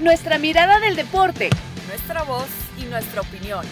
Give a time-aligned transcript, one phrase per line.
[0.00, 1.50] Nuestra mirada del deporte.
[1.86, 3.66] Nuestra voz y nuestra opinión.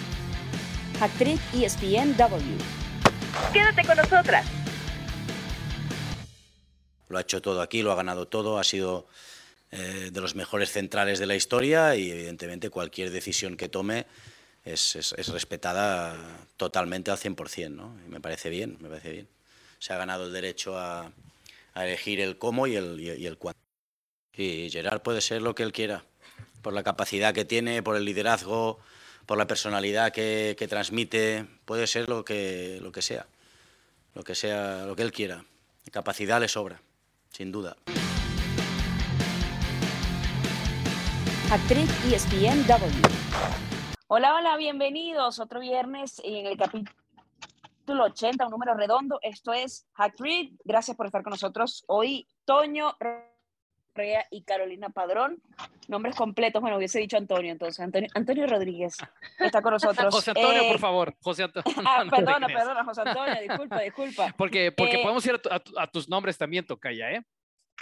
[1.01, 2.59] Actriz ESPNW.
[3.51, 4.47] Quédate con nosotras.
[7.09, 9.09] Lo ha hecho todo aquí, lo ha ganado todo, ha sido
[9.71, 14.05] eh, de los mejores centrales de la historia y evidentemente cualquier decisión que tome
[14.67, 16.15] es, es, respetada
[16.59, 17.97] totalmente al 100%, ¿no?
[18.07, 19.29] Y me parece bien, me parece bien.
[19.79, 21.11] Se ha ganado el derecho a,
[21.73, 23.59] a elegir el cómo y el, y el cuándo.
[24.39, 26.05] Y Gerard puede ser lo que él quiera,
[26.63, 28.79] por la capacidad que tiene, por el liderazgo,
[29.27, 33.27] por la personalidad que, que transmite, puede ser lo que, lo que sea,
[34.15, 35.45] lo que sea, lo que él quiera.
[35.91, 36.81] Capacidad le sobra,
[37.31, 37.77] sin duda.
[41.51, 43.29] Actriz ESPNW.
[44.09, 45.39] Hola, hola, bienvenidos.
[45.39, 49.19] Otro viernes en el capítulo 80, un número redondo.
[49.23, 50.53] Esto es Actriz.
[50.65, 52.27] Gracias por estar con nosotros hoy.
[52.45, 52.97] Toño
[53.95, 55.43] Rea y Carolina Padrón.
[55.89, 57.81] Nombres completos, bueno, hubiese dicho Antonio, entonces.
[57.81, 58.97] Antonio, Antonio Rodríguez
[59.39, 60.15] está con nosotros.
[60.15, 61.15] José Antonio, Eh, por favor.
[61.21, 61.83] José Antonio.
[61.85, 64.35] Ah, no te perdona, perdona, José Antonio, disculpa, disculpa.
[64.37, 67.23] Porque, porque Eh, podemos ir a, tu- a tu- a tus nombres también, Tocaya, ¿eh?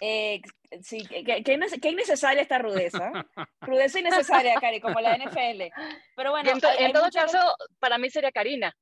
[0.01, 0.43] Eh,
[0.83, 3.11] sí, qué, qué- qué nece- qué innecesaria esta rudeza.
[3.63, 5.73] Rudeza innecesaria, Cari, como la NFL.
[6.15, 7.39] Pero bueno, en, to- hay- en todo caso,
[7.81, 8.77] para mí sería Karina.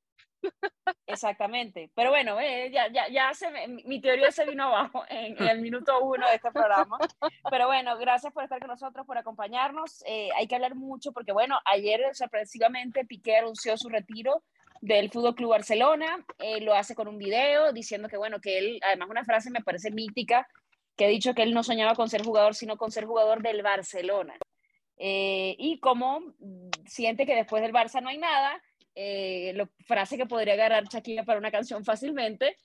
[1.06, 1.90] Exactamente.
[1.94, 6.00] Pero bueno, ya, ya, ya se mi teoría se vino abajo en, en el minuto
[6.00, 6.98] uno de este programa.
[7.50, 10.02] Pero bueno, gracias por estar con nosotros, por acompañarnos.
[10.06, 14.42] Eh, hay que hablar mucho porque, bueno, ayer sorpresivamente Piqué anunció su retiro
[14.80, 16.24] del Fútbol Club Barcelona.
[16.38, 19.62] Eh, lo hace con un video diciendo que, bueno, que él, además, una frase me
[19.62, 20.46] parece mítica,
[20.96, 23.62] que ha dicho que él no soñaba con ser jugador, sino con ser jugador del
[23.62, 24.34] Barcelona.
[24.96, 28.60] Eh, y como mm, siente que después del Barça no hay nada,
[28.94, 32.56] eh, lo, frase que podría agarrar Shakira para una canción fácilmente,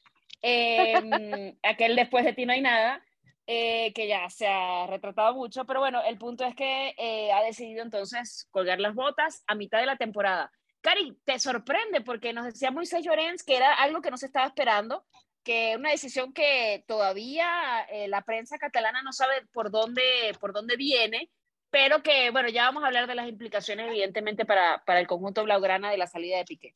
[0.42, 0.94] eh,
[1.64, 3.04] aquel después de ti no hay nada,
[3.52, 7.42] eh, que ya se ha retratado mucho, pero bueno, el punto es que eh, ha
[7.42, 10.52] decidido entonces colgar las botas a mitad de la temporada.
[10.82, 14.46] Cari, te sorprende porque nos decía Moisés Llorens que era algo que no se estaba
[14.46, 15.04] esperando,
[15.44, 20.04] que una decisión que todavía eh, la prensa catalana no sabe por dónde,
[20.40, 21.32] por dónde viene,
[21.70, 25.44] pero que, bueno, ya vamos a hablar de las implicaciones, evidentemente, para, para el conjunto
[25.44, 26.76] blaugrana de la salida de Piqué.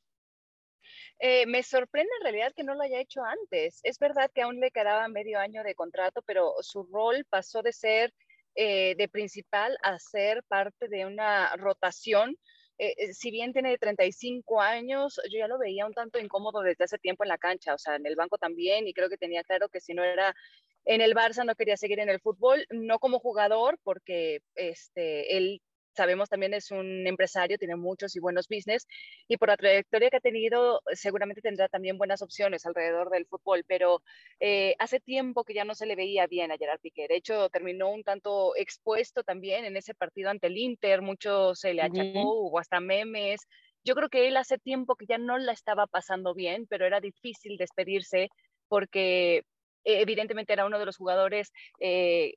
[1.19, 3.79] Eh, me sorprende en realidad que no lo haya hecho antes.
[3.83, 7.71] Es verdad que aún le quedaba medio año de contrato, pero su rol pasó de
[7.71, 8.13] ser
[8.55, 12.37] eh, de principal a ser parte de una rotación.
[12.77, 16.83] Eh, eh, si bien tiene 35 años, yo ya lo veía un tanto incómodo desde
[16.83, 19.43] hace tiempo en la cancha, o sea, en el banco también, y creo que tenía
[19.43, 20.35] claro que si no era
[20.85, 25.61] en el Barça no quería seguir en el fútbol, no como jugador, porque este, él
[25.95, 28.87] sabemos también es un empresario, tiene muchos y buenos business,
[29.27, 33.63] y por la trayectoria que ha tenido, seguramente tendrá también buenas opciones alrededor del fútbol,
[33.67, 34.01] pero
[34.39, 37.07] eh, hace tiempo que ya no se le veía bien a Gerard Piqué.
[37.07, 41.73] De hecho, terminó un tanto expuesto también en ese partido ante el Inter, mucho se
[41.73, 42.33] le achacó, Ujú.
[42.47, 43.41] hubo hasta memes.
[43.83, 46.99] Yo creo que él hace tiempo que ya no la estaba pasando bien, pero era
[47.01, 48.29] difícil despedirse
[48.67, 49.43] porque
[49.83, 52.33] eh, evidentemente era uno de los jugadores eh,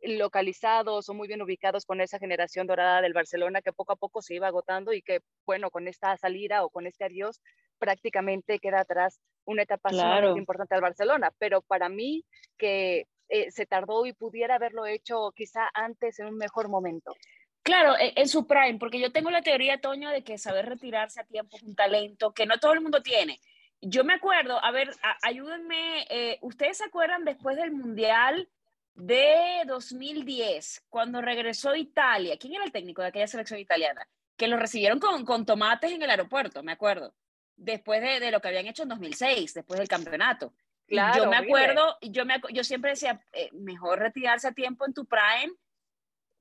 [0.00, 4.22] localizados o muy bien ubicados con esa generación dorada del Barcelona que poco a poco
[4.22, 7.40] se iba agotando y que, bueno, con esta salida o con este adiós
[7.78, 10.04] prácticamente queda atrás una etapa Claro.
[10.18, 11.32] sumamente importante al Barcelona.
[11.38, 12.24] Pero para mí
[12.56, 17.14] que eh, se tardó y pudiera haberlo hecho quizá antes en un mejor momento.
[17.62, 21.20] Claro, e- en su prime, porque yo tengo la teoría, Toño, de que saber retirarse
[21.20, 23.40] a tiempo es un talento que no todo el mundo tiene.
[23.80, 28.48] Yo me acuerdo, a ver, a- ayúdenme, eh, ¿ustedes se acuerdan después del Mundial
[28.94, 32.36] de 2010, cuando regresó Italia?
[32.38, 34.08] ¿Quién era el técnico de aquella selección italiana?
[34.36, 37.14] Que lo recibieron con, con tomates en el aeropuerto, me acuerdo,
[37.56, 40.52] después de, de lo que habían hecho en 2006, después del campeonato.
[40.86, 41.60] Claro, yo me horrible.
[41.64, 45.52] acuerdo, yo, me, yo siempre decía, eh, mejor retirarse a tiempo en tu prime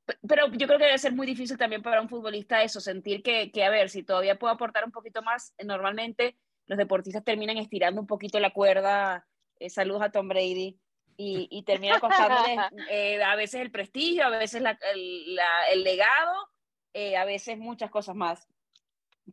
[0.06, 3.22] Pe- pero yo creo que debe ser muy difícil también para un futbolista eso, sentir
[3.22, 6.38] que, que, a ver, si todavía puedo aportar un poquito más, eh, normalmente
[6.68, 9.26] los deportistas terminan estirando un poquito la cuerda,
[9.60, 10.78] eh, saludos a Tom Brady,
[11.20, 12.58] y, y termina costándoles
[12.92, 16.50] eh, a veces el prestigio, a veces la- el, la- el legado,
[16.94, 18.48] eh, a veces muchas cosas más.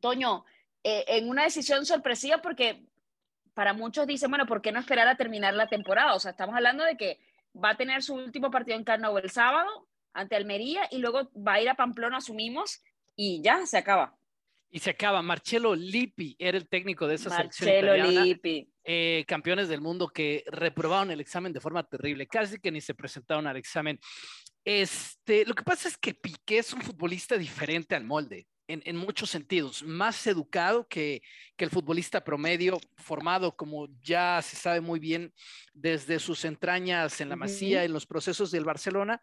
[0.00, 0.44] Toño,
[0.82, 2.86] eh, en una decisión sorpresiva porque
[3.54, 6.14] para muchos dicen, bueno, ¿por qué no esperar a terminar la temporada?
[6.14, 7.20] O sea, estamos hablando de que
[7.54, 11.54] va a tener su último partido en Carnaval el sábado ante Almería y luego va
[11.54, 12.82] a ir a Pamplona, asumimos,
[13.16, 14.16] y ya se acaba.
[14.74, 15.22] Y se acaba.
[15.22, 18.24] Marcelo Lippi era el técnico de esa selección Marcelo italiana.
[18.24, 18.68] Lippi.
[18.82, 22.92] eh, campeones del mundo que reprobaron el examen de forma terrible, casi que ni se
[22.92, 24.00] presentaron al examen.
[24.64, 28.48] Este, lo que pasa es que Piqué es un futbolista diferente al molde.
[28.66, 31.22] En, en, muchos sentidos, más educado que,
[31.56, 35.32] que, el futbolista promedio, formado, como ya se sabe muy bien,
[35.72, 37.84] desde sus entrañas en la Masía, uh -huh.
[37.86, 39.20] en los procesos del Barcelona.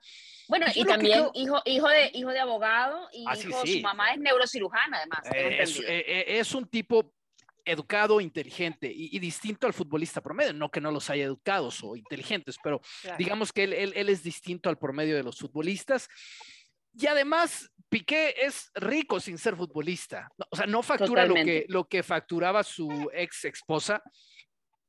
[0.48, 3.78] Bueno, y, y también hijo, hijo, de, hijo de abogado y ah, hijo, sí, sí.
[3.78, 5.20] su mamá es neurocirujana, además.
[5.34, 7.14] Eh, es, eh, es, un tipo
[7.66, 10.54] educado, inteligente y, y, distinto al futbolista promedio.
[10.54, 13.18] No que no los haya educados o inteligentes, pero claro.
[13.18, 16.08] digamos que él, él, él es distinto al promedio de los futbolistas.
[16.94, 20.32] Y además, Piqué es rico sin ser futbolista.
[20.50, 24.02] O sea, no factura lo que, lo que facturaba su ex esposa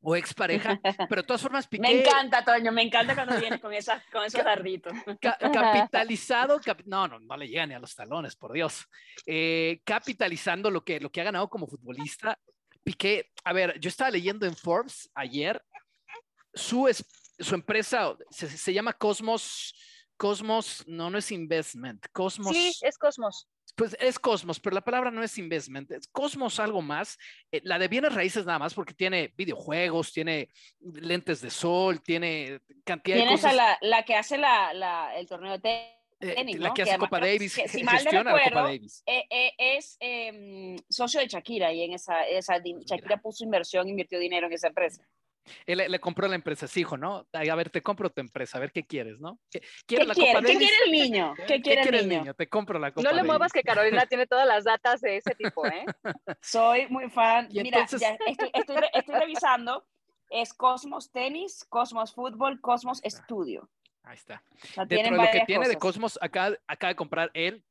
[0.01, 1.83] o ex pareja, pero de todas formas Piqué...
[1.83, 4.93] Me encanta, Toño, me encanta cuando viene con, esas, con esos darditos.
[5.21, 8.87] Ca capitalizado, cap no, no, no le llega ni a los talones, por Dios.
[9.27, 12.39] Eh, capitalizando lo que, lo que ha ganado como futbolista.
[12.85, 15.61] Piqué, a ver, yo estaba leyendo en Forbes ayer,
[16.55, 17.05] su, es,
[17.41, 19.75] su empresa se, se llama Cosmos
[20.17, 22.07] Cosmos, no, no es investment.
[22.13, 22.55] Cosmos.
[22.55, 23.49] Sí, es Cosmos.
[23.75, 25.91] Pues es Cosmos, pero la palabra no es investment.
[25.93, 27.19] Es Cosmos algo más.
[27.51, 30.51] Eh, la de bienes raíces nada más porque tiene videojuegos, tiene
[30.81, 33.53] lentes de sol, tiene cantidad ¿Tienes de cosas.
[33.53, 35.93] A la, la que hace la, la, el torneo de
[36.23, 39.03] Tenis, eh, la que hace que Copa Davis, que, si gestiona recuerdo, la Copa Davis.
[39.07, 44.19] Eh, eh, es em, socio de Shakira y en esa, esa Shakira puso inversión, invirtió
[44.19, 45.07] dinero en esa empresa.
[45.67, 47.27] Él le, le, compró la empresa, sí, hijo, ¿no?
[47.33, 49.39] A ver, te compro tu empresa, a ver qué quieres, ¿no?
[49.51, 50.35] ¿Qué, quiere, la quiere?
[50.35, 51.35] Copa ¿Qué quiere el niño?
[51.37, 52.21] ¿Qué, ¿Qué quiere, el, niño?
[52.21, 52.35] niño?
[52.35, 55.35] Te compro la Copa No le muevas que Carolina tiene todas las datas de ese
[55.35, 55.85] tipo, ¿eh?
[56.41, 57.49] Soy muy fan.
[57.51, 59.87] Y Mira, entonces- ya estoy, estoy, estoy revisando.
[60.31, 63.69] Es Cosmos Tenis, Cosmos Fútbol, Cosmos Estudio.
[64.03, 64.43] Ahí está.
[64.51, 65.77] O sea, Dentro tienen de lo que tiene de.
[65.77, 67.65] Cosmos, acá acaba de comprar él,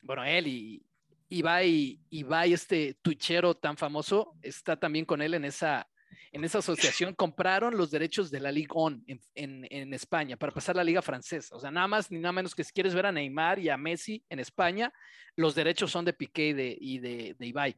[0.00, 0.86] bueno, él y
[1.28, 5.88] Ibai, Ibai, este tuchero tan famoso, está también con él en esa,
[6.36, 7.14] en esa asociación.
[7.14, 11.00] Compraron los derechos de la Ligue On en, en, en España para pasar la Liga
[11.02, 11.56] Francesa.
[11.56, 13.76] O sea, nada más ni nada menos que si quieres ver a Neymar y a
[13.76, 14.92] Messi en España,
[15.34, 17.76] los derechos son de Piqué y de, y de, de Ibai.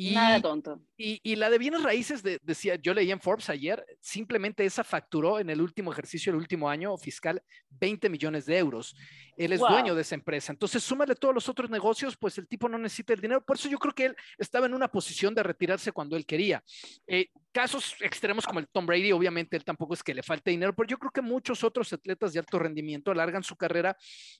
[0.00, 0.80] Y, Nada tonto.
[0.96, 4.84] y, y, la de bienes raíces, de, decía, yo leí en Forbes ayer, simplemente esa
[4.84, 8.94] facturó en el último ejercicio, el último año fiscal, 20 millones de euros.
[9.36, 9.70] Él es Wow.
[9.70, 10.52] dueño de esa empresa.
[10.52, 13.44] Entonces, súmale todos los otros negocios, pues el tipo no necesita el dinero.
[13.44, 16.62] Por eso yo creo que él estaba en una posición de retirarse cuando él quería.
[17.08, 20.74] Eh, casos extremos como el Tom Brady, obviamente él tampoco es que le falte dinero,
[20.74, 23.96] pero yo creo que muchos otros atletas de alto rendimiento alargan su carrera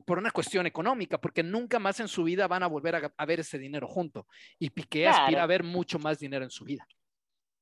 [0.06, 3.26] por una cuestión económica, porque nunca más en su vida van a volver a, a
[3.26, 4.26] ver ese dinero junto.
[4.58, 5.18] Y Piqué Claro.
[5.18, 6.86] aspira a ver mucho más dinero en su vida.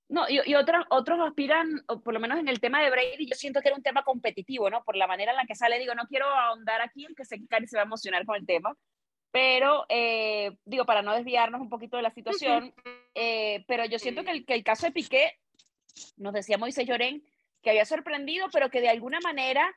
[0.08, 3.26] No, y, y otros, otros aspiran, o por lo menos en el tema de Brady,
[3.28, 4.84] yo siento que era un tema competitivo, ¿no?
[4.84, 7.66] Por la manera en la que sale, digo, no quiero ahondar aquí, sé que Cari
[7.66, 8.72] se va a emocionar con el tema,
[9.36, 12.72] pero eh, digo, para no desviarnos un poquito de la situación,
[13.14, 15.38] eh, pero yo siento que el, que el caso de Piqué,
[16.16, 17.22] nos decía Moisés Llorén,
[17.60, 19.76] que había sorprendido, pero que de alguna manera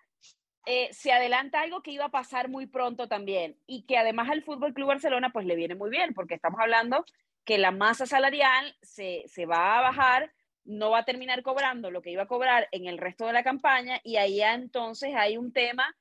[0.66, 4.44] eh, se adelanta algo que iba a pasar muy pronto también, y que además al
[4.44, 7.04] Fútbol Club Barcelona pues le viene muy bien, porque estamos hablando
[7.44, 10.32] que la masa salarial se, se va a bajar,
[10.64, 13.44] no va a terminar cobrando lo que iba a cobrar en el resto de la
[13.44, 15.98] campaña y ahí entonces hay un tema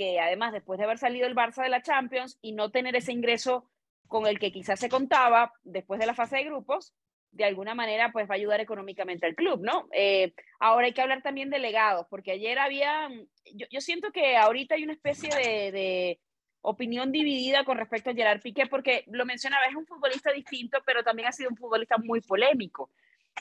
[0.00, 3.12] que además después de haber salido el Barça de la Champions y no tener ese
[3.12, 3.68] ingreso
[4.08, 6.94] con el que quizás se contaba después de la fase de grupos,
[7.32, 9.88] de alguna manera pues va a ayudar económicamente al club, ¿no?
[9.92, 13.10] Eh, ahora hay que hablar también de legados, porque ayer había,
[13.52, 16.18] yo, yo siento que ahorita hay una especie de,
[16.62, 21.02] opinión dividida con respecto a Gerard Piqué, porque lo mencionaba, es un futbolista distinto, pero
[21.02, 22.90] también ha sido un futbolista muy polémico.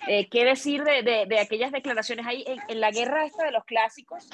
[0.07, 3.51] Eh, ¿Qué decir de, de, de, aquellas declaraciones ahí en, en, la guerra esta de
[3.51, 4.29] los clásicos?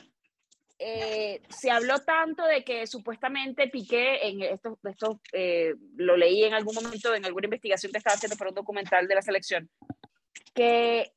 [0.77, 6.53] Eh, se habló tanto de que supuestamente Piqué, en esto, esto eh, lo leí en
[6.53, 9.69] algún momento en alguna investigación que estaba haciendo para un documental de la selección,
[10.53, 11.13] que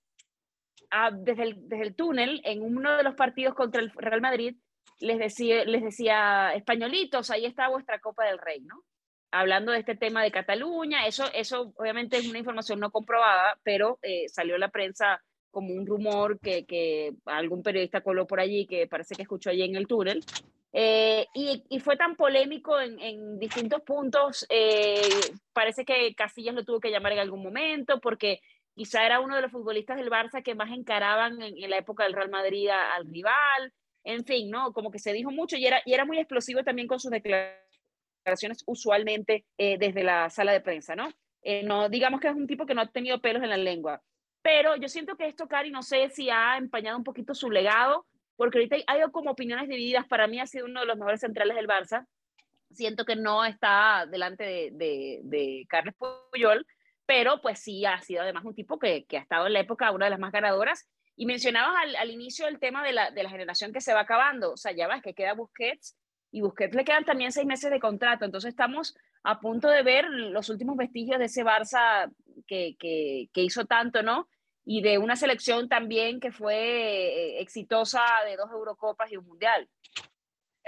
[0.91, 4.57] ah, desde, el, desde el túnel, en uno de los partidos contra el Real Madrid,
[5.01, 8.85] les decía, les decía, españolitos, ahí está vuestra Copa del Rey, ¿no?
[9.31, 13.99] Hablando de este tema de Cataluña, eso, eso obviamente es una información no comprobada, pero
[14.03, 18.87] eh, salió la prensa como un rumor que, que, algún periodista coló por allí, que
[18.87, 20.25] parece que escuchó allí en el túnel.
[20.73, 25.01] Eh, y, y, fue tan polémico en, en distintos puntos, eh,
[25.55, 28.41] parece que Casillas lo tuvo que llamar en algún momento, porque
[28.75, 32.05] quizá era uno de los futbolistas del Barça que más encaraban en, en la época
[32.05, 33.73] del Real Madrid a, al rival,
[34.05, 34.73] en fin, ¿no?
[34.73, 38.63] Como que se dijo mucho y era, y era muy explosivo también con sus declaraciones
[38.67, 41.09] usualmente eh, desde la sala de prensa, ¿no?
[41.43, 44.03] Eh, no digamos que es un tipo que no ha tenido pelos en la lengua.
[44.51, 48.07] Pero yo siento que esto, Cari, no sé si ha empañado un poquito su legado,
[48.35, 50.07] porque ahorita hay como opiniones divididas.
[50.07, 52.07] Para mí ha sido uno de los mejores centrales del Barça.
[52.71, 55.95] Siento que no está delante de, de, de Carles
[56.33, 56.67] Puyol,
[57.05, 59.93] pero pues sí ha sido además un tipo que, que ha estado en la época
[59.93, 60.89] una de las más ganadoras.
[61.15, 64.01] Y mencionabas al, al inicio el tema de la, de la generación que se va
[64.01, 64.53] acabando.
[64.53, 65.95] O sea, ya ves que queda Busquets,
[66.31, 70.07] y Busquets le quedan también seis meses de contrato, entonces estamos a punto de ver
[70.09, 72.11] los últimos vestigios de ese Barça
[72.47, 74.27] que, que, que hizo tanto, ¿no?
[74.71, 79.67] Y de una selección también que fue eh, exitosa de dos Eurocopas y un Mundial.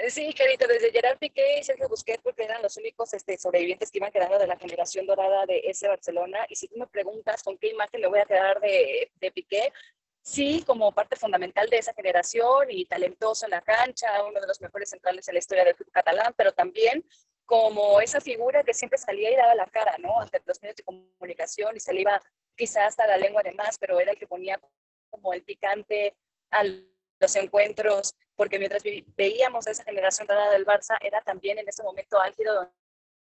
[0.08, 3.98] Sí, Carito, desde Gerard Piqué y Sergio Busquets, porque eran los únicos este, sobrevivientes que
[3.98, 6.46] iban quedando de la generación dorada de ese Barcelona.
[6.48, 9.70] Y si tú me preguntas con qué imagen me voy a quedar de, de Piqué,
[10.22, 14.62] sí, como parte fundamental de esa generación y talentoso en la cancha, uno de los
[14.62, 17.04] mejores centrales en la historia del club catalán, pero también
[17.50, 20.20] como esa figura que siempre salía y daba la cara, ¿no?
[20.20, 22.22] Ante los medios de comunicación y se le iba
[22.56, 24.60] quizás hasta la lengua de más, pero era el que ponía
[25.10, 26.14] como el picante
[26.52, 28.84] a los encuentros, porque mientras
[29.16, 32.72] veíamos a esa generación dorada del Barça, era también en ese momento álgido,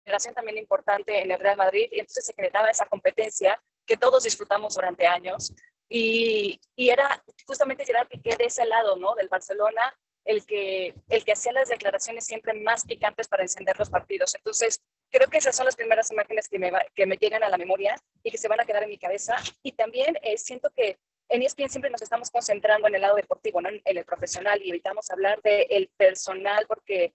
[0.03, 4.23] generación también importante en el Real Madrid, y entonces se generaba esa competencia que todos
[4.23, 5.53] disfrutamos durante años.
[5.87, 9.13] Y, y era justamente Gerard Piqué de ese lado, ¿no?
[9.13, 13.89] Del Barcelona, el que, el que hacía las declaraciones siempre más picantes para encender los
[13.89, 14.35] partidos.
[14.35, 17.57] Entonces, creo que esas son las primeras imágenes que me, que me llegan a la
[17.57, 19.35] memoria y que se van a quedar en mi cabeza.
[19.61, 20.97] Y también eh, siento que
[21.29, 23.69] en ESPN siempre nos estamos concentrando en el lado deportivo, ¿no?
[23.69, 27.13] en, el profesional, y evitamos hablar del el personal porque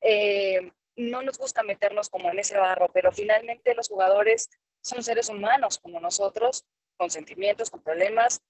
[0.00, 4.50] eh, no nos gusta meternos como en ese barro, pero finalmente los jugadores
[4.80, 6.64] son seres humanos como nosotros,
[6.96, 8.42] con sentimientos, con problemas,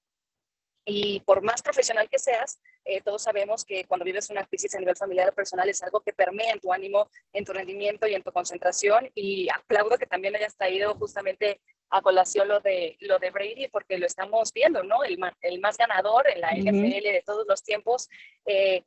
[0.85, 4.79] y por más profesional que seas, eh, todos sabemos que cuando vives una crisis a
[4.79, 8.15] nivel familiar o personal es algo que permea en tu ánimo, en tu rendimiento y
[8.15, 9.11] en tu concentración.
[9.15, 11.61] Y aplaudo que también hayas traído justamente
[11.91, 15.05] a colación lo de, lo de Brady, porque lo estamos viendo, ¿no?
[15.05, 18.09] El, el más ganador en la NFL de todos los tiempos,
[18.47, 18.83] eh,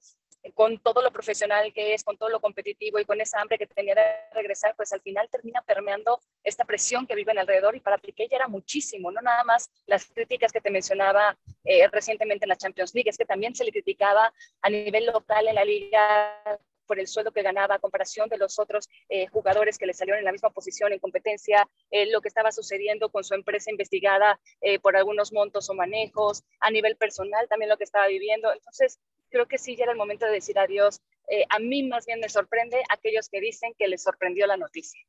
[0.54, 3.68] con todo lo profesional que es, con todo lo competitivo y con esa hambre que
[3.68, 7.98] tenía de regresar, pues al final termina permeando esta presión que viven alrededor y para
[7.98, 12.50] Piqué ya era muchísimo, no nada más las críticas que te mencionaba eh, recientemente en
[12.50, 16.60] la Champions League, es que también se le criticaba a nivel local en la liga
[16.86, 20.20] por el sueldo que ganaba a comparación de los otros eh, jugadores que le salieron
[20.20, 24.40] en la misma posición en competencia, eh, lo que estaba sucediendo con su empresa investigada
[24.82, 28.52] por algunos montos o manejos, a nivel personal también lo que estaba viviendo.
[28.52, 29.00] Entonces,
[29.30, 31.02] creo que sí ya era el momento de decir adiós.
[31.50, 35.00] a mí más bien me sorprende aquellos que dicen que les sorprendió la noticia.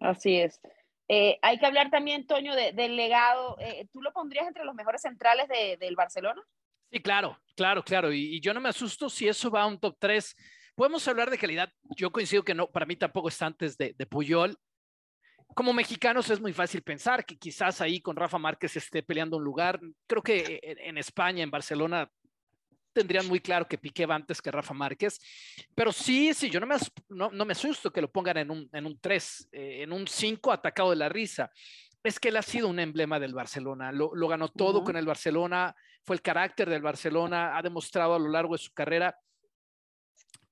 [0.00, 0.60] Así es.
[1.08, 3.56] hay que hablar también, Toño, del legado.
[3.92, 6.42] ¿Tú lo pondrías entre los mejores centrales de, del Barcelona?
[6.92, 8.12] Sí, claro, claro, claro.
[8.12, 10.36] Y, y, yo no me asusto si eso va a un top 3
[10.82, 11.72] Podemos hablar de calidad.
[11.96, 14.58] Yo coincido que no, para mí tampoco está antes de, de Puyol.
[15.54, 19.44] Como mexicanos es muy fácil pensar que quizás ahí con Rafa Márquez esté peleando un
[19.44, 19.78] lugar.
[20.08, 22.10] Creo que en España, en Barcelona,
[22.92, 25.20] tendrían muy claro que Piqué va antes que Rafa Márquez.
[25.72, 26.74] Pero sí, sí, yo no me,
[27.10, 30.08] no, no me asusto que lo pongan en un, en un 3, eh, en un
[30.08, 31.52] 5 atacado de la risa.
[32.02, 34.86] Es que él ha sido un emblema del Barcelona, lo, lo ganó todo uh -huh.
[34.86, 38.72] con el Barcelona, fue el carácter del Barcelona, ha demostrado a lo largo de su
[38.72, 39.16] carrera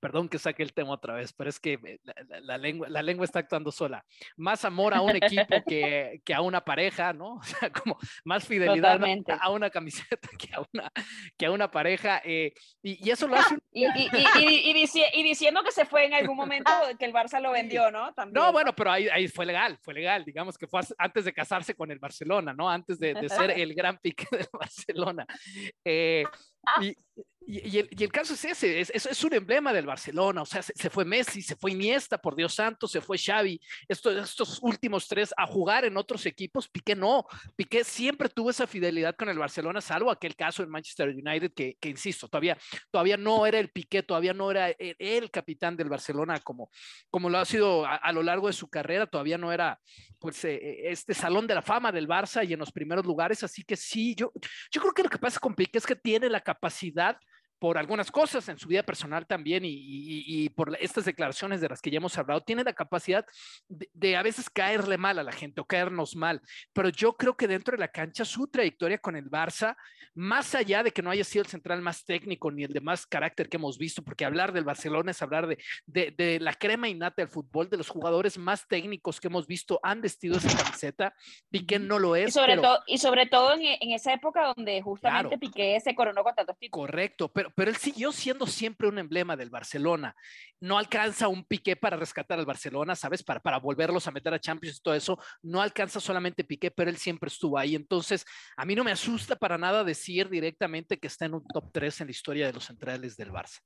[0.00, 3.02] perdón que saque el tema otra vez, pero es que eh, la, la, lengua, la
[3.02, 4.04] lengua está actuando sola.
[4.36, 7.40] Más amor a un equipo que, que a una pareja, ¿no?
[7.50, 9.32] O sea, como más fidelidad Totalmente.
[9.38, 10.92] a una camiseta que a una,
[11.36, 12.22] que a una pareja.
[12.24, 12.52] Eh,
[12.82, 13.54] y, y, eso lo hace.
[13.54, 13.60] Un...
[13.72, 17.52] Y, y, dici y, diciendo que se fue en algún momento que el Barça lo
[17.52, 18.12] vendió, ¿no?
[18.14, 20.24] También, no, bueno, pero ahí, ahí, fue legal, fue legal.
[20.24, 22.70] Digamos que fue antes de casarse con el Barcelona, ¿no?
[22.70, 25.26] Antes de, de ser el gran pique del Barcelona.
[25.84, 26.24] Eh,
[26.82, 26.96] y,
[27.50, 31.04] y, el, caso es ese, es, es, un emblema del Barcelona, o sea, se, fue
[31.04, 35.46] Messi, se fue Iniesta, por Dios santo, se fue Xavi, estos, estos últimos tres a
[35.46, 37.26] jugar en otros equipos, Piqué no,
[37.56, 41.76] Piqué siempre tuvo esa fidelidad con el Barcelona, salvo aquel caso en Manchester United, que,
[41.80, 42.56] que insisto, todavía,
[42.90, 46.70] todavía no era el Piqué, todavía no era el, capitán del Barcelona como,
[47.10, 49.80] como lo ha sido a, lo largo de su carrera, todavía no era
[50.18, 53.64] pues eh, este salón de la fama del Barça y en los primeros lugares, así
[53.64, 54.32] que sí, yo,
[54.70, 57.18] yo creo que lo que pasa con Piqué es que tiene la capacidad
[57.60, 61.68] por algunas cosas en su vida personal también y, y, y, por estas declaraciones de
[61.68, 63.24] las que ya hemos hablado, tiene la capacidad
[63.68, 66.40] de, de, a veces caerle mal a la gente o caernos mal.
[66.72, 69.76] Pero yo creo que dentro de la cancha, su trayectoria con el Barça,
[70.14, 73.06] más allá de que no haya sido el central más técnico ni el de más
[73.06, 76.88] carácter que hemos visto, porque hablar del Barcelona es hablar de, de, de la crema
[76.88, 81.14] innata del fútbol, de los jugadores más técnicos que hemos visto han vestido esa camiseta.
[81.50, 82.30] Piqué no lo es.
[82.30, 82.62] Y sobre, pero...
[82.62, 85.40] todo, y sobre todo en, en, esa época donde justamente claro.
[85.40, 86.86] Piqué se coronó con tantos títulos.
[86.86, 90.14] Correcto, pero pero, él siguió siendo siempre un emblema del Barcelona.
[90.60, 93.22] No alcanza un piqué para rescatar al Barcelona, ¿sabes?
[93.22, 95.18] Para, para volverlos a meter a Champions y todo eso.
[95.42, 97.74] No alcanza solamente piqué, pero él siempre estuvo ahí.
[97.74, 98.24] Entonces,
[98.56, 102.00] a mí no me asusta para nada decir directamente que está en un top 3
[102.02, 103.60] en la historia de los centrales del Barça.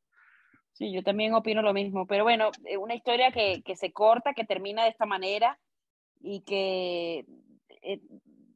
[0.73, 2.07] Sí, yo también opino lo mismo.
[2.07, 5.59] Pero bueno, eh, una historia que, que se corta, que termina de esta manera
[6.21, 7.25] y que.
[7.83, 8.01] Eh,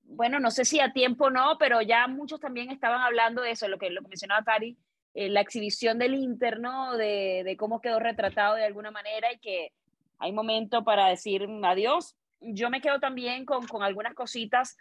[0.08, 3.52] bueno, no sé si a tiempo o no, pero ya muchos también estaban hablando de
[3.52, 4.76] eso, lo que, lo que mencionaba Tari,
[5.18, 6.96] eh, la exhibición del Inter, ¿no?
[6.96, 9.72] De, de, cómo quedó retratado de alguna manera y que
[10.20, 12.16] hay momento para decir adiós.
[12.40, 14.76] Yo me quedo también con, con algunas cositas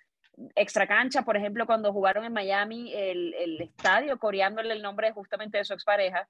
[0.54, 5.58] extra cancha, por ejemplo, cuando jugaron en Miami el, el estadio, coreándole el nombre justamente
[5.58, 6.30] de su expareja.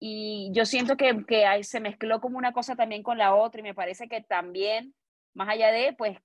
[0.00, 3.62] Y yo siento que, que se mezcló como una cosa también con la otra y
[3.62, 4.92] me parece que también,
[5.34, 6.18] más allá de, pues,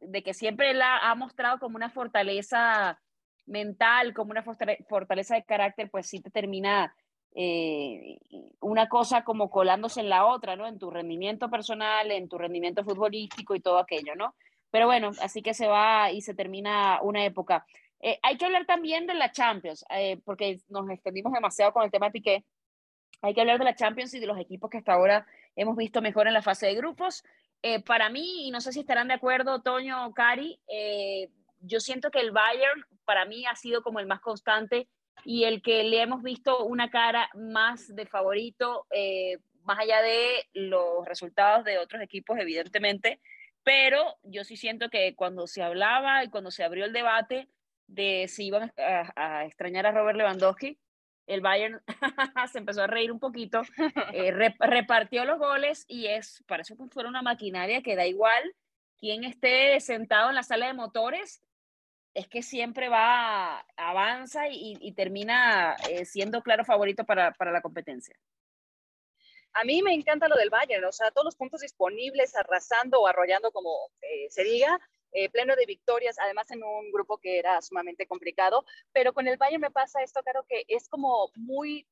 [0.00, 3.00] de que siempre él ha, ha mostrado como una fortaleza
[3.46, 6.94] mental, como una fortaleza de carácter, pues sí te termina
[7.38, 8.18] eh,
[8.60, 10.66] una cosa como colándose en la otra, ¿no?
[10.66, 14.34] En tu rendimiento personal, en tu rendimiento futbolístico y todo aquello, ¿no?
[14.70, 17.66] Pero bueno, así que se va y se termina una época.
[18.00, 21.90] Eh, hay que hablar también de la Champions, eh, porque nos extendimos demasiado con el
[21.90, 22.44] tema de Piqué.
[23.20, 25.26] Hay que hablar de la Champions y de los equipos que hasta ahora
[25.56, 27.22] hemos visto mejor en la fase de grupos.
[27.84, 30.60] para mí, y no sé si estarán de acuerdo, Toño o Cari,
[31.60, 34.88] yo siento que el Bayern para mí ha sido como el más constante
[35.24, 40.46] y el que le hemos visto una cara más de favorito, eh, más allá de
[40.52, 43.20] los resultados de otros equipos, evidentemente,
[43.64, 47.48] pero yo sí siento que cuando se hablaba y cuando se abrió el debate
[47.88, 50.78] de si iban a, extrañar a Robert Lewandowski,
[51.26, 51.82] el Bayern
[52.52, 53.62] se empezó a reír un poquito,
[54.12, 58.54] eh, repartió los goles y es, parece que fuera una maquinaria que da igual
[58.98, 61.42] quién esté sentado en la sala de motores,
[62.16, 68.16] es que siempre va, avanza y, termina eh, siendo claro favorito para, la competencia.
[69.52, 73.06] A mí me encanta lo del Bayern, o sea, todos los puntos disponibles, arrasando o
[73.06, 74.80] arrollando, como eh, se diga,
[75.12, 79.36] eh, pleno de victorias, además en un grupo que era sumamente complicado, pero con el
[79.36, 81.86] Bayern me pasa esto, claro que es como muy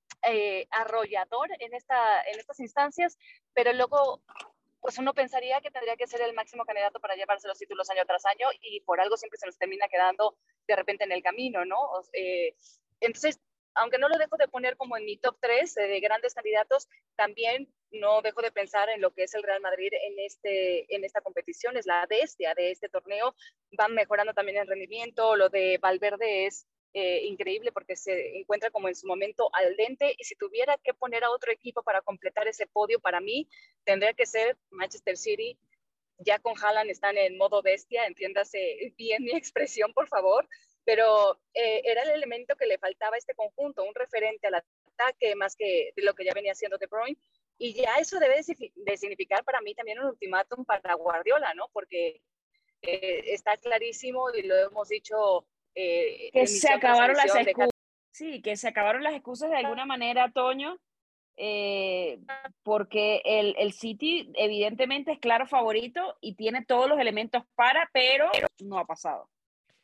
[0.71, 3.19] arrollador en, esta, en estas instancias,
[3.53, 4.23] pero luego
[4.85, 8.05] pues uno pensaría que tendría que ser el máximo candidato para llevarse los títulos año
[8.05, 10.37] tras año y por algo siempre se nos termina quedando
[10.69, 11.79] de repente en el camino, ¿no?
[12.13, 12.55] Eh,
[13.01, 13.41] entonces,
[13.73, 16.87] aunque no lo dejo de poner como en mi top 3 eh, de grandes candidatos,
[17.17, 21.03] también no dejo de pensar en lo que es el Real Madrid en, este, en
[21.03, 23.35] esta competición, es la bestia de este torneo,
[23.71, 28.87] van mejorando también el rendimiento, lo de Valverde es eh, increíble porque se encuentra como
[28.87, 32.47] en su momento al dente y si tuviera que poner a otro equipo para completar
[32.47, 33.49] ese podio, para mí
[33.83, 35.59] tendría que ser Manchester City.
[36.19, 40.49] Ya con Haaland están en modo bestia, entiéndase bien mi expresión, por favor,
[40.85, 45.35] pero eh, era el elemento que le faltaba a este conjunto, un referente al ataque
[45.35, 47.19] más que lo que ya venía haciendo De Bruyne.
[47.59, 51.69] Y ya eso debe de significar para mí también un ultimátum para Guardiola, ¿no?
[51.73, 52.21] Porque
[52.83, 57.71] eh, está clarísimo y lo hemos dicho eh, que se acabaron las excusas.
[58.13, 60.79] Sí, que se acabaron las excusas de alguna manera, Toño,
[61.37, 62.21] eh,
[62.63, 68.31] porque el, el, City evidentemente es claro favorito y tiene todos los elementos para, pero
[68.61, 69.29] no ha pasado.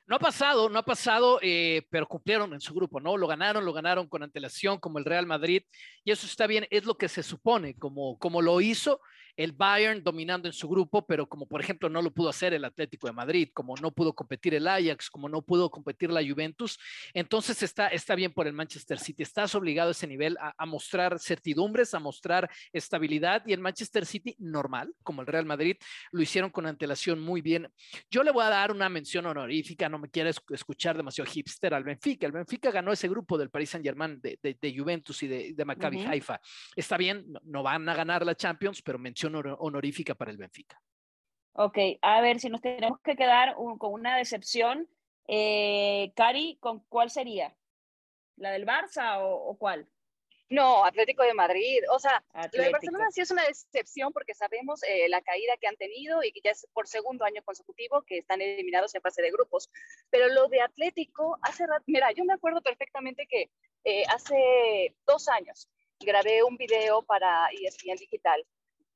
[0.06, 3.16] No ha pasado, no ha pasado, eh, pero cumplieron en su grupo, ¿no?
[3.16, 5.62] Lo ganaron, lo ganaron con antelación como el Real Madrid
[6.04, 9.00] y eso está bien, es lo que se supone, como, como lo hizo
[9.36, 12.64] el Bayern dominando en su grupo, pero como por ejemplo no lo pudo hacer el
[12.64, 16.78] Atlético de Madrid, como no pudo competir el Ajax, como no pudo competir la Juventus,
[17.14, 19.22] entonces está, está bien por el Manchester City.
[19.22, 24.36] Estás obligado a ese nivel a, mostrar certidumbres, a mostrar estabilidad y el Manchester City
[24.38, 25.76] normal, como el Real Madrid,
[26.12, 27.68] lo hicieron con antelación muy bien.
[28.10, 31.84] Yo le voy a dar una mención honorífica, no me quiero escuchar demasiado hipster al
[31.84, 32.26] Benfica.
[32.26, 35.64] El Benfica ganó ese grupo del Paris Saint Germain de, de, Juventus y de, de
[35.64, 36.40] Maccabi Haifa.
[36.76, 40.80] Está bien, no van a ganar la Champions, pero mención honorífica para el Benfica.
[41.52, 44.88] Ok, a ver si nos tenemos que quedar con una decepción.
[45.26, 47.56] Eh, Cari, ¿con cuál sería?
[48.36, 49.88] ¿La del Barça o, cuál?
[50.48, 51.82] No, Atlético de Madrid.
[51.92, 55.66] O sea, lo de Barcelona sí es una decepción porque sabemos eh, la caída que
[55.66, 59.22] han tenido y que ya es por segundo año consecutivo que están eliminados en fase
[59.22, 59.70] de grupos.
[60.08, 63.50] Pero lo de Atlético, hace rato, mira, yo me acuerdo perfectamente que
[63.84, 65.68] eh, hace dos años
[66.00, 68.44] grabé un video para ESPN Digital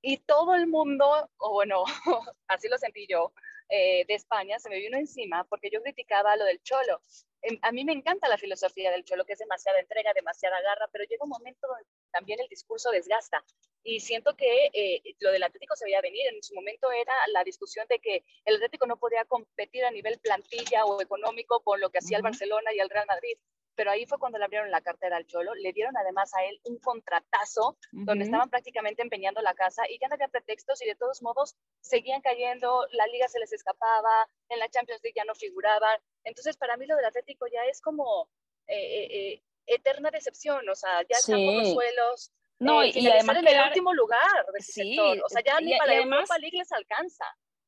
[0.04, 1.84] y todo el mundo, o bueno,
[2.48, 3.32] así lo sentí yo,
[3.70, 7.00] eh, de España, se me vino encima porque yo criticaba lo del cholo.
[7.40, 10.88] Em, a mí me encanta la filosofía del cholo, que es demasiada entrega, demasiada garra,
[10.92, 13.42] pero llega un momento donde también el discurso desgasta.
[13.82, 16.26] Y siento que eh, lo del Atlético se veía venir.
[16.34, 20.18] En su momento era la discusión de que el Atlético no podía competir a nivel
[20.18, 23.38] plantilla o económico con lo que hacía el Barcelona y el Real Madrid
[23.74, 26.60] pero ahí fue cuando le abrieron la cartera al Cholo, le dieron además a él
[26.64, 30.96] un contratazo donde estaban prácticamente empeñando la casa y ya no había pretextos y de
[30.96, 35.34] todos modos seguían cayendo, la liga se les escapaba, en la Champions League ya no
[35.34, 35.98] figuraban.
[36.24, 38.28] Entonces para mí lo del Atlético ya es como
[38.66, 42.32] eh, eh, eh, eterna decepción, o sea, ya están por los suelos.
[42.60, 45.20] No, y, además en el último lugar de sí, sector.
[45.24, 47.24] O sea, ya ni para la Europa League les alcanza.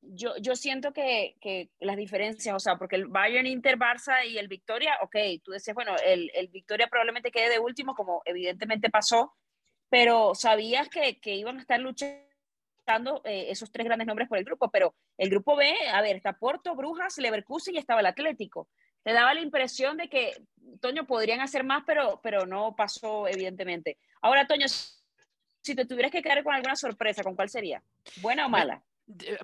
[0.08, 4.38] Yo, yo siento que, que, las diferencias, o sea, porque el Bayern, Inter, Barça y
[4.38, 8.90] el Victoria, ok, tú decías, bueno, el, el Victoria probablemente quede de último, como evidentemente
[8.90, 9.34] pasó,
[9.88, 12.26] pero sabías que, que iban a estar luchando
[13.24, 16.34] eh, esos tres grandes nombres por el grupo, pero el grupo B, a ver, está
[16.34, 18.68] Porto, Brujas, Leverkusen y estaba el Atlético.
[19.02, 20.32] Te daba la impresión de que,
[20.80, 23.98] Toño, podrían hacer más, pero, pero no pasó, evidentemente.
[24.20, 27.82] Ahora, Toño, si te tuvieras que quedar con alguna sorpresa, ¿con cuál sería?
[28.20, 28.82] ¿Buena o mala?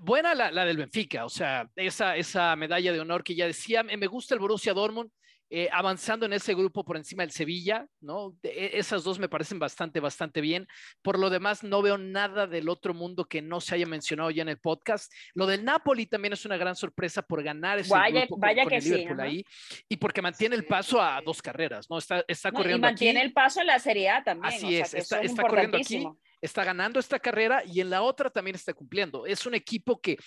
[0.01, 3.83] Buena la, la, del Benfica, o sea, esa, esa medalla de honor que ya decía,
[3.83, 5.11] me gusta el Borussia Dortmund,
[5.55, 8.35] eh, avanzando en ese grupo por encima del Sevilla, ¿no?
[8.43, 10.67] E, esas dos me parecen bastante, bastante bien.
[11.03, 14.41] Por lo demás, no veo nada del otro mundo que no se haya mencionado ya
[14.41, 15.13] en el podcast.
[15.35, 18.71] Lo del Napoli también es una gran sorpresa por ganar ese vaya, grupo vaya con,
[18.71, 19.45] que el Liverpool sí, ahí
[19.91, 21.99] y porque mantiene el paso a dos carreras, ¿no?
[21.99, 23.27] Está, está no, corriendo y mantiene aquí.
[23.27, 24.55] el paso en la Serie A también.
[24.55, 26.03] Así o sea, es, que está, es está corriendo aquí.
[26.43, 29.25] Está ganando esta carrera y en la otra también está cumpliendo.
[29.25, 30.19] Es un equipo que,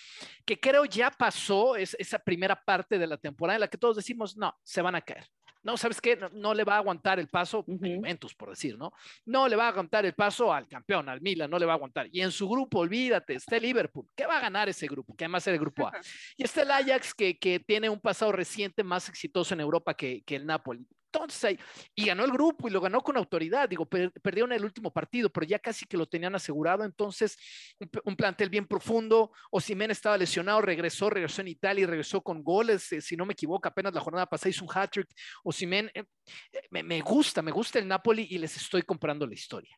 [0.44, 3.96] que creo ya pasó es, esa primera parte de la temporada en la que todos
[3.96, 5.26] decimos, no, se van a caer.
[5.62, 6.16] No, ¿sabes qué?
[6.16, 7.78] No, no le va a aguantar el paso, Ujú.
[7.78, 8.92] Juventus, por decir, ¿no?
[9.24, 11.74] No le va a aguantar el paso al campeón, al Milan, no le va a
[11.74, 12.08] aguantar.
[12.12, 14.08] Y en su grupo, olvídate, está el Liverpool.
[14.14, 15.16] ¿Qué va a ganar ese grupo?
[15.16, 15.92] Que además es el grupo A.
[16.36, 20.22] Y está el Ajax, que, que tiene un pasado reciente más exitoso en Europa que,
[20.24, 20.86] que el Napoli.
[21.16, 21.58] Entonces, ahí-
[21.94, 23.68] y ganó el grupo y lo ganó con autoridad.
[23.68, 26.84] Digo, per- perdieron el último partido, pero ya casi que lo tenían asegurado.
[26.84, 27.36] Entonces,
[27.80, 29.32] un, un plantel bien profundo.
[29.50, 32.92] Osimhen estaba lesionado, regresó, regresó en Italia y regresó con goles.
[32.92, 35.08] eh, si no me equivoco, apenas la jornada pasada hizo un hat-trick.
[35.44, 36.04] Osimhen, eh,
[36.52, 39.76] eh, me, me gusta, me gusta el Napoli y les estoy comprando la historia.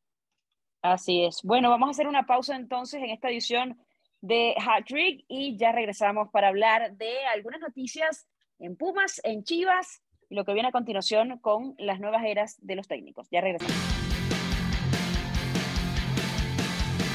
[0.82, 1.40] Así es.
[1.42, 3.76] Bueno, vamos a hacer una pausa entonces en esta edición
[4.20, 10.02] de Hat Trick y ya regresamos para hablar de algunas noticias en Pumas, en Chivas
[10.28, 13.28] y lo que viene a continuación con las nuevas eras de los técnicos.
[13.30, 13.74] Ya regresamos.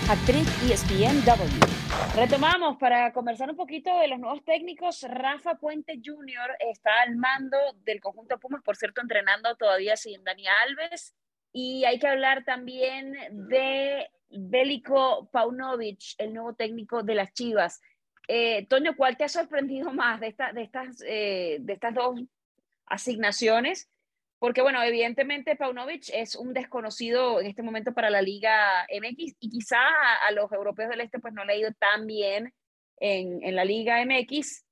[0.10, 2.17] Hat-Trick ESPNW.
[2.17, 5.04] Retomamos para conversar un poquito de los nuevos técnicos.
[5.04, 6.58] Rafa Puente Jr.
[6.60, 11.15] está al mando del conjunto Pumas, por cierto, entrenando todavía sin Dani Alves.
[11.54, 13.15] Y hay que hablar también
[13.47, 17.80] de Bélico Paunovic, el nuevo técnico de las Chivas.
[18.28, 22.19] Eh, Toño, ¿cuál te ha sorprendido más de, esta, de, estas, eh, de estas dos
[22.93, 23.89] asignaciones?
[24.39, 29.49] Porque, bueno, evidentemente Paunovic es un desconocido en este momento para la Liga MX y
[29.49, 32.53] quizá a, a los europeos del Este pues no le ha ido tan bien
[32.99, 34.65] en, en la Liga MX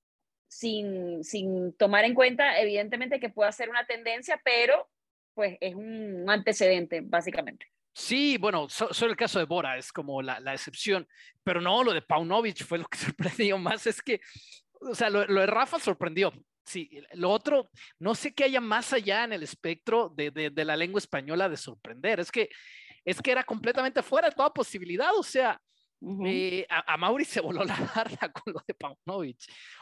[0.50, 4.90] sin, sin tomar en cuenta, evidentemente, que pueda ser una tendencia, pero
[5.34, 7.66] pues es un antecedente, básicamente.
[7.94, 11.08] Sí, bueno, so- solo el caso de Bora es como la, la excepción,
[11.44, 12.98] pero no, lo de Paunovic fue lo que
[13.48, 14.20] sorprendió más, es que,
[14.82, 16.34] o sea, lo, lo de Rafa sorprendió.
[16.64, 17.70] Sí, lo otro,
[18.00, 21.50] no sé qué haya más allá en el espectro de, de, de la lengua española
[21.50, 22.50] de sorprender, es que,
[23.04, 25.60] es que era completamente fuera de toda posibilidad, o sea,
[26.02, 26.24] Ujú.
[26.26, 29.38] eh, a, a Mauri se voló la barra con lo de Paunovic.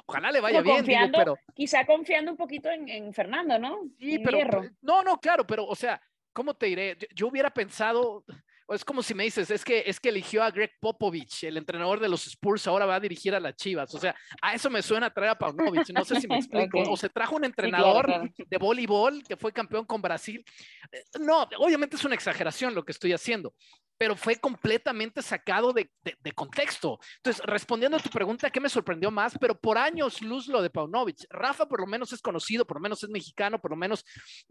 [0.06, 1.38] Ojalá le vaya Pero bien, digo, pero...
[1.56, 3.90] quizá confiando un poquito en, en Fernando, ¿no?
[4.00, 4.70] Sí, En pero, Hierro.
[4.82, 6.02] no, no, claro, pero, o sea,
[6.34, 6.98] ¿cómo te diré?
[7.00, 8.24] Yo, yo hubiera pensado,
[8.72, 12.00] es como si me dices, es que, es que eligió a Greg Popovich, el entrenador
[12.00, 13.94] de los Spurs, ahora va a dirigir a las Chivas.
[13.96, 16.80] O sea, a eso me suena traer a Paunovic, no sé si me explico.
[16.90, 18.30] O se trajo un Sí, claro, entrenador claro.
[18.38, 20.44] de voleibol que fue campeón con Brasil.
[20.92, 23.54] Eh, No, obviamente es una exageración lo que estoy haciendo,
[24.00, 27.00] pero fue completamente sacado de, de- de contexto.
[27.18, 29.38] Entonces, respondiendo a tu pregunta, ¿qué me sorprendió más?
[29.38, 31.26] Pero por años, luz lo de Paunovic.
[31.30, 34.06] Rafa por lo menos es conocido, por lo menos es mexicano, por lo menos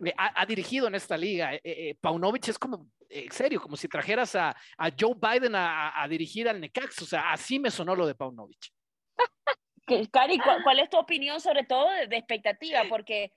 [0.05, 1.55] eh, ha, ha dirigido en esta liga.
[1.55, 5.55] Eh, eh, Paunovic es como, eh, en serio, como si trajeras a, a Joe Biden
[5.55, 7.01] a, a- a dirigir al Necax.
[7.03, 8.69] O sea, así me sonó lo de Paunovic.
[10.13, 12.83] Cari, ¿cuál, cuál es tu opinión sobre todo de, de expectativa?
[12.91, 13.33] Porque,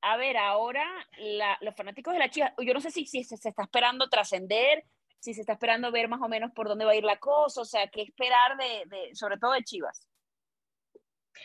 [0.00, 0.84] a ver, ahora
[1.18, 4.08] la- los fanáticos de la Chivas, yo no sé si, si se, se está esperando
[4.08, 4.82] trascender,
[5.22, 7.60] si se está esperando ver más o menos por dónde va a ir la cosa,
[7.60, 10.08] o sea, qué esperar de, sobre todo de Chivas.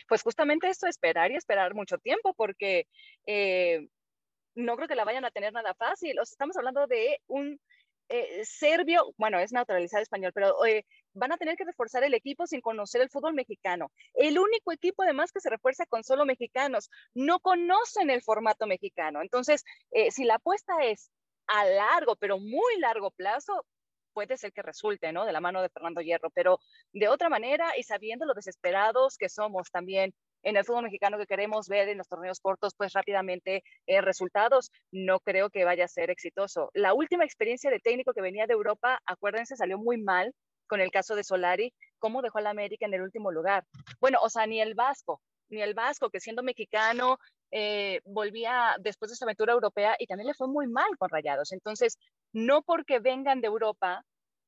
[0.08, 2.88] Pues justamente esto, esperar y esperar mucho tiempo, porque
[3.24, 3.86] eh,
[4.56, 6.18] no creo que la vayan a tener nada fácil.
[6.20, 7.60] Estamos hablando de un
[8.08, 12.48] eh, serbio, bueno, es naturalizado español, pero eh, van a tener que reforzar el equipo
[12.48, 13.92] sin conocer el fútbol mexicano.
[14.14, 19.22] El único equipo además que se refuerza con solo mexicanos, no conocen el formato mexicano.
[19.22, 19.64] Entonces,
[20.10, 21.12] si la apuesta es
[21.48, 23.64] a largo, pero muy largo plazo,
[24.12, 25.24] puede ser que resulte, ¿no?
[25.24, 26.58] De la mano de Fernando Hierro, pero
[26.92, 31.26] de otra manera y sabiendo lo desesperados que somos también en el fútbol mexicano que
[31.26, 35.88] queremos ver en los torneos cortos, pues rápidamente eh, resultados, no creo que vaya a
[35.88, 36.70] ser exitoso.
[36.74, 40.32] La última experiencia de técnico que venía de Europa, acuérdense, salió muy mal
[40.66, 43.64] con el caso de Solari, cómo dejó a la América en el último lugar.
[44.00, 47.18] Bueno, o sea, ni el Vasco, ni el Vasco, que siendo mexicano,
[47.50, 51.52] eh, volvía después de su aventura europea y también le fue muy mal con Rayados.
[51.52, 51.98] Entonces,
[52.32, 54.04] no porque vengan de Europa,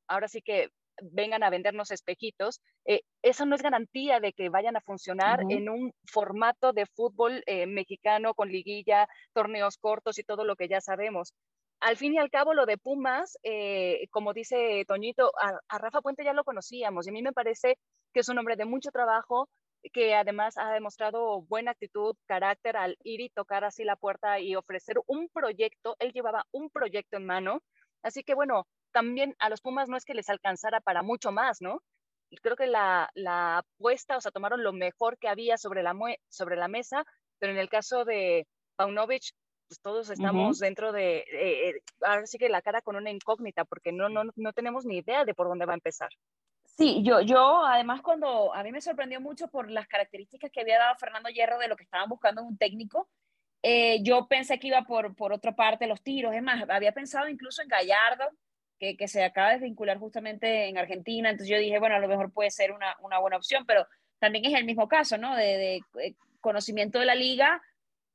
[0.06, 0.70] ahora sí que
[1.02, 5.68] vengan a vendernos espejitos, eh, eso no es garantía de que vayan a funcionar en
[5.68, 10.80] un formato de fútbol eh, mexicano con liguilla, torneos cortos y todo lo que ya
[10.80, 11.32] sabemos.
[11.80, 16.24] Al fin y al cabo, lo de Pumas, eh, como dice Toñito, a, Rafa Puente
[16.24, 17.78] ya lo conocíamos y a mí me parece
[18.12, 19.48] que es un hombre de mucho trabajo,
[19.92, 24.56] que además ha demostrado buena actitud, carácter al ir y tocar así la puerta y
[24.56, 25.96] ofrecer un proyecto.
[25.98, 27.62] Él llevaba un proyecto en mano.
[28.02, 31.60] Así que bueno, también a los Pumas no es que les alcanzara para mucho más,
[31.60, 31.82] ¿no?
[32.30, 35.94] Y creo que la, la apuesta, o sea, tomaron lo mejor que había sobre la,
[36.28, 37.04] sobre la mesa,
[37.38, 39.32] pero en el caso de Paunovic,
[39.68, 43.64] pues todos estamos dentro de, eh, eh, ahora sí que la cara con una incógnita,
[43.64, 46.10] porque no, no, no tenemos ni idea de por dónde va a empezar.
[46.76, 50.78] Sí, yo, yo además cuando a mí me sorprendió mucho por las características que había
[50.78, 53.08] dado Fernando Hierro de lo que estaban buscando en un técnico,
[53.62, 57.28] eh, yo pensé que iba por, por otra parte los tiros, es más, había pensado
[57.28, 58.24] incluso en Gallardo,
[58.78, 62.08] que, que, se acaba de vincular justamente en Argentina, entonces yo dije, bueno, a lo
[62.08, 63.86] mejor puede ser una, una buena opción, pero
[64.18, 65.36] también es el mismo caso, ¿no?
[65.36, 67.60] De, de, eh, conocimiento de la liga,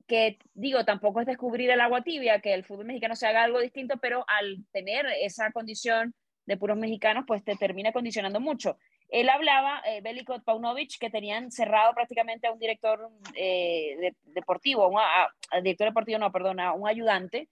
[0.07, 3.59] que digo, tampoco es descubrir el agua tibia, que el fútbol mexicano se haga algo
[3.59, 8.77] distinto, pero al tener esa condición de puros mexicanos, pues te termina condicionando mucho.
[9.09, 15.63] Él hablaba, eh, Belikot Paunovic, que tenían cerrado prácticamente a un director eh, deportivo, un
[15.63, 17.49] director deportivo, no, perdona, un ayudante,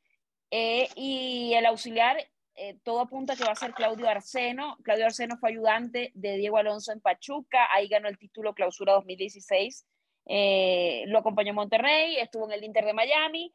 [0.51, 2.17] eh, y el auxiliar,
[2.55, 4.77] eh, todo apunta que va a ser Claudio Arseno.
[4.83, 9.85] Claudio Arseno fue ayudante de Diego Alonso en Pachuca, ahí ganó el título Clausura 2016.
[11.07, 13.53] lo acompañó Monterrey, estuvo en el Inter de Miami,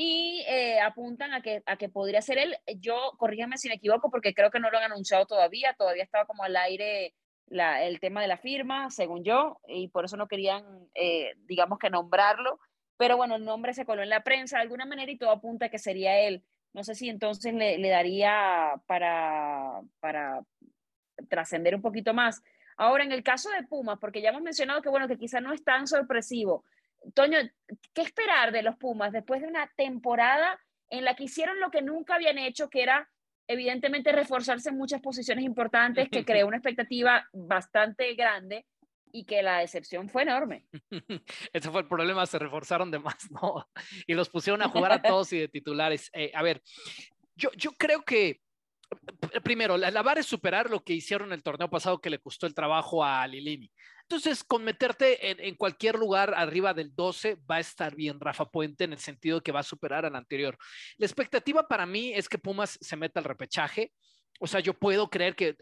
[0.00, 0.44] y
[0.80, 2.56] apuntan a que, a que podría ser él.
[2.76, 6.24] Yo, corrígeme si me equivoco, porque creo que no lo han anunciado todavía, todavía estaba
[6.24, 7.14] como al aire
[7.50, 11.90] el tema de la firma, según yo, y por eso no querían, eh, digamos que
[11.90, 12.60] nombrarlo,
[12.96, 15.66] pero bueno, el nombre se coló en la prensa de alguna manera y todo apunta
[15.66, 16.44] a que sería él.
[16.72, 20.42] No sé si entonces le, le daría para, para
[21.28, 22.42] trascender un poquito más.
[22.76, 25.52] Ahora, en el caso de Pumas, porque ya hemos mencionado que, bueno, que quizá no
[25.52, 26.64] es tan sorpresivo.
[27.14, 27.38] Toño,
[27.94, 30.58] ¿qué esperar de los Pumas después de una temporada
[30.90, 33.08] en la que hicieron lo que nunca habían hecho, que era
[33.46, 38.66] evidentemente reforzarse en muchas posiciones importantes que creó una expectativa bastante grande
[39.10, 40.66] y que la decepción fue enorme.
[41.52, 43.66] Ese fue el problema, se reforzaron de más, ¿no?
[44.06, 46.10] Y los pusieron a jugar a todos y de titulares.
[46.12, 46.62] Eh, a ver,
[47.34, 48.40] yo, yo creo que,
[49.42, 52.54] primero, la, la es superar lo que hicieron el torneo pasado que le costó el
[52.54, 53.70] trabajo a Lilini.
[54.10, 58.84] Entonces, con meterte en, cualquier lugar arriba del 12 va a estar bien Rafa Puente
[58.84, 60.56] en el sentido que va a superar al anterior.
[60.96, 63.92] La expectativa para mí es que Pumas se meta al repechaje.
[64.40, 65.58] O sea, yo puedo creer que,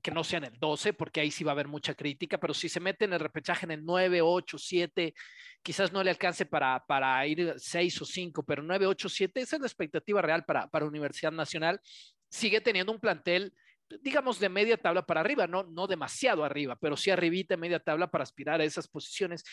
[0.00, 2.54] que no sea en el 12, porque ahí sí va a haber mucha crítica, pero
[2.54, 5.14] si se mete en el repechaje en el 9, 8, 7,
[5.60, 9.56] quizás no le alcance para, para ir 6 o 5, pero 9, 8, 7, esa
[9.56, 11.80] es la expectativa real para, para Universidad Nacional.
[12.30, 13.52] Sigue teniendo un plantel
[14.02, 18.10] digamos, de media tabla para arriba, no, no demasiado arriba, pero sí arribita, media tabla
[18.10, 19.44] para aspirar a esas posiciones.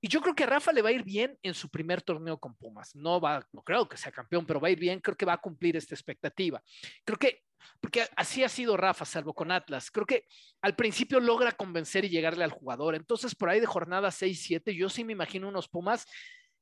[0.00, 2.38] Y yo creo que a Rafa le va a ir bien en su primer torneo
[2.38, 2.94] con Pumas.
[2.94, 5.00] No va, no creo que sea campeón, pero va a ir bien.
[5.00, 6.62] Creo que va a cumplir esta expectativa.
[7.04, 7.42] Creo que,
[7.80, 9.90] porque así ha sido Rafa, salvo con Atlas.
[9.90, 10.26] Creo que
[10.60, 12.94] al principio logra convencer y llegarle al jugador.
[12.94, 16.06] Entonces, por ahí de jornada 6-7, yo sí me imagino unos Pumas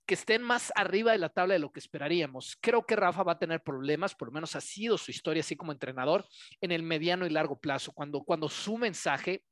[0.07, 2.57] que estén más arriba de la tabla de lo que esperaríamos.
[2.61, 5.57] Creo que Rafa va a tener problemas, por lo menos ha sido su historia así
[5.57, 6.27] como entrenador,
[6.61, 9.45] en el mediano y largo plazo, cuando, cuando su mensaje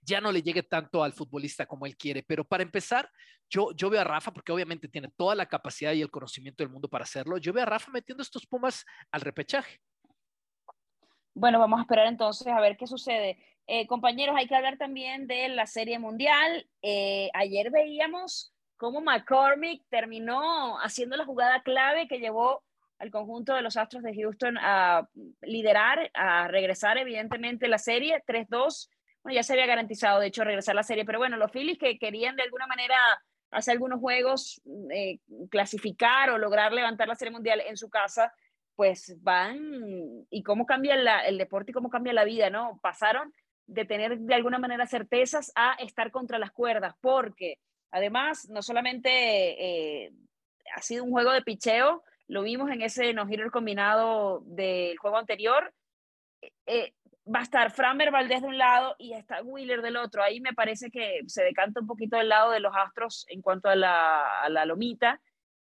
[0.00, 2.22] ya no le llegue tanto al futbolista como él quiere.
[2.22, 3.10] Pero para empezar,
[3.48, 6.72] yo, yo veo a Rafa, porque obviamente tiene toda la capacidad y el conocimiento del
[6.72, 9.78] mundo para hacerlo, yo veo a Rafa metiendo estos Pumas al repechaje.
[11.34, 13.38] Bueno, vamos a esperar entonces a ver qué sucede.
[13.66, 16.68] Eh, compañeros, hay que hablar también de la Serie Mundial.
[16.82, 22.64] Eh, ayer veíamos cómo McCormick terminó haciendo la jugada clave que llevó
[22.98, 25.06] al conjunto de los Astros de Houston a
[25.42, 28.88] liderar, a regresar evidentemente la serie 3-2.
[29.22, 31.98] Bueno, ya se había garantizado, de hecho, regresar la serie, pero bueno, los Phillies que
[31.98, 32.96] querían de alguna manera
[33.50, 35.18] hacer algunos juegos, eh,
[35.50, 38.32] clasificar o lograr levantar la serie mundial en su casa,
[38.76, 39.58] pues van
[40.30, 40.94] y cómo cambia
[41.26, 42.80] el deporte y cómo cambia la vida, ¿no?
[42.82, 43.34] Pasaron
[43.66, 47.58] de tener de alguna manera certezas a estar contra las cuerdas, porque
[47.90, 49.10] Además, no solamente
[50.04, 50.12] eh,
[50.74, 55.74] ha sido un juego de picheo, lo vimos en ese no-hitter combinado del juego anterior.
[56.66, 56.94] Eh,
[57.26, 60.22] va a estar Framer Valdés de un lado y está Wheeler del otro.
[60.22, 63.68] Ahí me parece que se decanta un poquito del lado de los Astros en cuanto
[63.68, 65.20] a la, la lomita.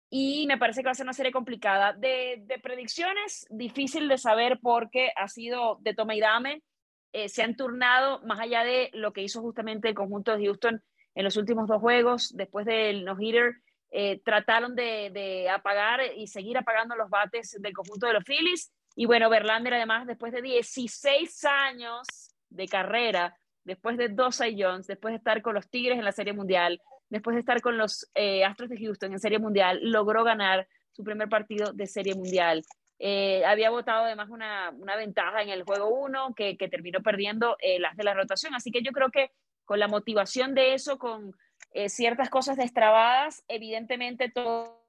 [0.09, 1.91] Y me parece que va a ser una serie complicada.
[1.91, 6.63] De, de predicciones, difícil de saber porque ha sido de toma y dame.
[7.11, 10.83] Eh, se han turnado, más allá de lo que hizo justamente el conjunto de Houston,
[11.15, 13.55] en los últimos dos juegos, después del no-hitter,
[13.91, 19.05] eh, trataron de, apagar y seguir apagando los bates del conjunto de los Phillies Y
[19.05, 22.05] bueno, Verlander además, después de 16 años
[22.49, 26.33] de carrera, después de dos Jones, después de estar con los Tigres en la Serie
[26.33, 30.67] Mundial, después de estar con los eh, Astros de Houston en Serie Mundial, logró ganar
[30.91, 32.63] su primer partido de Serie Mundial.
[32.99, 37.79] Eh, había votado además una, ventaja en el juego 1 que, que, terminó perdiendo eh,
[37.79, 38.53] las de la rotación.
[38.55, 39.31] Así que yo creo que
[39.65, 41.35] con la motivación de eso, con
[41.87, 44.85] ciertas cosas destrabadas, evidentemente todo,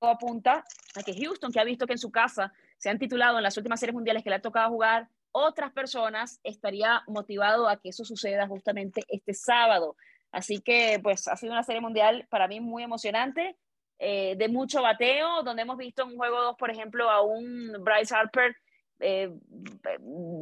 [0.00, 3.42] apunta a que Houston, que ha visto que en su casa se han titulado en
[3.42, 7.90] las últimas series mundiales que le ha tocado jugar otras personas, estaría motivado a que
[7.90, 9.96] eso suceda justamente este sábado.
[10.32, 13.56] Así que pues ha sido una serie mundial para mí muy emocionante,
[13.98, 18.14] eh, de mucho bateo, donde hemos visto en juego 2, por ejemplo, a un Bryce
[18.14, 18.56] Harper
[19.00, 19.30] eh,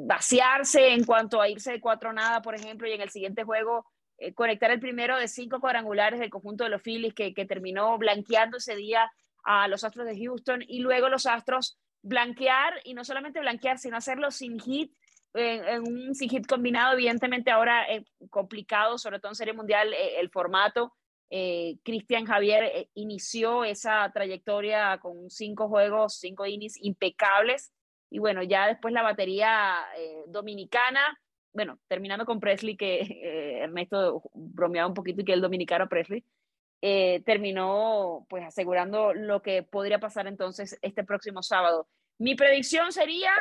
[0.07, 3.87] vaciarse en cuanto a irse de cuatro nada, por ejemplo, y en el siguiente juego
[4.19, 8.59] eh, conectar el primero de cinco cuadrangulares del conjunto de los Phillies que, terminó blanqueando
[8.59, 9.11] ese día
[9.45, 13.97] a los Astros de Houston y luego los Astros blanquear y no solamente blanquear, sino
[13.97, 14.93] hacerlo sin hit,
[15.35, 20.21] en, un sin hit combinado, evidentemente ahora es complicado, sobre todo en Serie Mundial, eh,
[20.21, 20.95] el formato.
[21.31, 27.73] Eh, Cristian Javier eh, inició esa trayectoria con cinco juegos, cinco innings impecables.
[28.14, 29.74] Y bueno, ya después la batería
[30.29, 31.18] dominicana,
[31.53, 33.00] bueno, terminando con Presley, que
[33.64, 36.24] Ernesto bromeaba un poquito y que el dominicano Presley,
[36.81, 41.88] eh, terminó pues asegurando lo que podría pasar entonces este próximo sábado.
[42.18, 43.33] Mi predicción sería,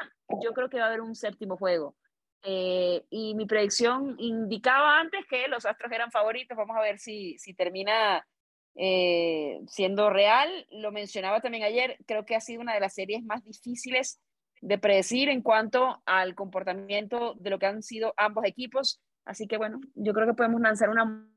[0.41, 1.95] yo creo que va a haber un séptimo juego.
[2.41, 6.57] Eh, y mi predicción indicaba antes que los Astros eran favoritos.
[6.57, 8.25] Vamos a ver si, si termina
[8.73, 10.49] eh, siendo real.
[10.71, 14.19] Lo mencionaba también ayer, creo que ha sido una de las series más difíciles
[14.63, 19.01] de predecir en cuanto al comportamiento de lo que han sido ambos equipos.
[19.25, 21.27] Así que bueno, yo creo que podemos lanzar una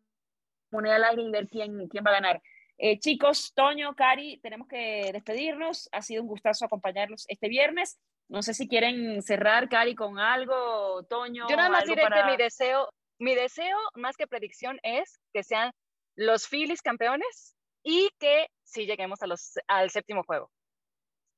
[0.70, 2.42] moneda al aire y ver quién, quién va a ganar.
[2.78, 5.88] Eh, chicos, Toño, Cari, tenemos que despedirnos.
[5.90, 7.98] Ha sido un gustazo acompañarlos este viernes.
[8.28, 11.46] No sé si quieren cerrar, Cari, con algo, Toño.
[11.48, 15.72] Yo nada más diré que mi deseo, mi deseo, más que predicción, es que sean
[16.14, 20.50] los Phillies campeones y que sí lleguemos a los, al séptimo juego.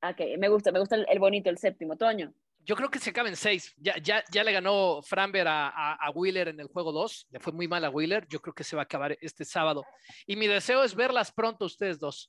[0.02, 1.96] Ok, me gusta, me gusta el bonito, el séptimo.
[1.96, 2.32] Toño.
[2.68, 3.74] Yo creo que se acaben seis.
[3.78, 7.28] Ya, ya, ya le ganó Framber a, a, Wheeler en el juego 2.
[7.30, 8.28] Le fue muy mal a Wheeler.
[8.28, 9.86] Yo creo que se va a acabar este sábado.
[10.26, 12.28] Y mi deseo es verlas pronto ustedes dos.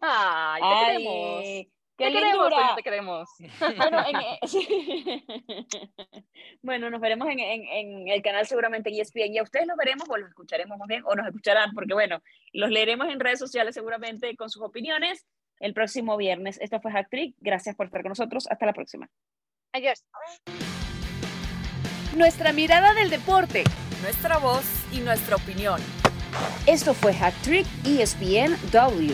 [0.00, 1.44] Ay, te queremos.
[1.96, 3.28] Qué te queremos, te queremos.
[3.76, 4.04] Bueno,
[6.62, 10.08] bueno, nos veremos en, en, en, el canal seguramente ESPN y a ustedes los veremos
[10.08, 12.20] o los escucharemos más bien o nos escucharán porque bueno,
[12.52, 15.24] los leeremos en redes sociales seguramente con sus opiniones
[15.62, 16.58] el próximo viernes.
[16.60, 17.34] Esto fue Hack Trick.
[17.40, 18.46] Gracias por estar con nosotros.
[18.50, 19.08] Hasta la próxima.
[19.72, 20.04] Adiós.
[22.16, 23.64] Nuestra mirada del deporte.
[24.02, 25.80] Nuestra voz y nuestra opinión.
[26.66, 29.12] Esto fue Hack Trick ESPN W.